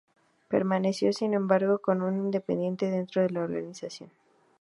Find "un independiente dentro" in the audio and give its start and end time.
2.07-3.21